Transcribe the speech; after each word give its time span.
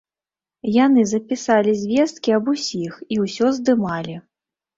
Яны 0.85 1.03
запісалі 1.11 1.75
звесткі 1.81 2.33
аб 2.39 2.45
усіх 2.55 2.97
і 3.13 3.21
ўсё 3.27 3.53
здымалі. 3.61 4.19